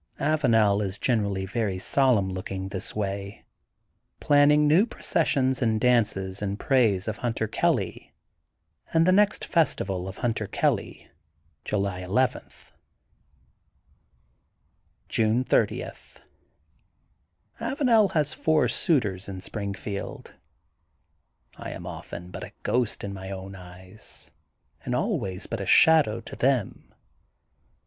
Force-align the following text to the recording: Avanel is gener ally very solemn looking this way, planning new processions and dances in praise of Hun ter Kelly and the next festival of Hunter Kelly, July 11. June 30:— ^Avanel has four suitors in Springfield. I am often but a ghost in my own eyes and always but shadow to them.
Avanel 0.19 0.81
is 0.83 0.97
gener 0.97 1.25
ally 1.25 1.45
very 1.45 1.77
solemn 1.77 2.27
looking 2.33 2.69
this 2.69 2.95
way, 2.95 3.45
planning 4.19 4.67
new 4.67 4.87
processions 4.87 5.61
and 5.61 5.79
dances 5.79 6.41
in 6.41 6.57
praise 6.57 7.07
of 7.07 7.17
Hun 7.17 7.35
ter 7.35 7.45
Kelly 7.45 8.11
and 8.91 9.05
the 9.05 9.11
next 9.11 9.45
festival 9.45 10.07
of 10.07 10.17
Hunter 10.17 10.47
Kelly, 10.47 11.07
July 11.63 11.99
11. 11.99 12.41
June 15.07 15.43
30:— 15.43 15.85
^Avanel 17.61 18.11
has 18.13 18.33
four 18.33 18.67
suitors 18.67 19.29
in 19.29 19.39
Springfield. 19.39 20.33
I 21.57 21.69
am 21.69 21.85
often 21.85 22.31
but 22.31 22.43
a 22.43 22.53
ghost 22.63 23.03
in 23.03 23.13
my 23.13 23.29
own 23.29 23.53
eyes 23.55 24.31
and 24.83 24.95
always 24.95 25.45
but 25.45 25.69
shadow 25.69 26.21
to 26.21 26.35
them. 26.35 26.91